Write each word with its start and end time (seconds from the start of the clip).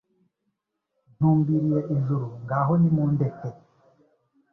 ntumbiriye 1.15 1.79
ijuru 1.95 2.25
ngaho 2.43 2.71
nimundeke 2.81 3.49